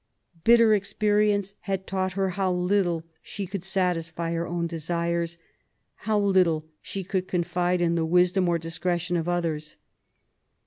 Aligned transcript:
Bitter 0.43 0.73
experience 0.73 1.53
had 1.59 1.85
taught 1.85 2.13
her 2.13 2.29
how 2.29 2.51
little 2.51 3.03
she 3.21 3.45
could 3.45 3.63
satisfy 3.63 4.33
her 4.33 4.47
own 4.47 4.65
desires, 4.65 5.37
how 6.09 6.17
little 6.17 6.65
she 6.81 7.03
could 7.03 7.27
confide 7.27 7.81
in 7.81 7.93
the 7.93 8.03
wisdom 8.03 8.49
or 8.49 8.57
discretion 8.57 9.15
of 9.15 9.29
others. 9.29 9.77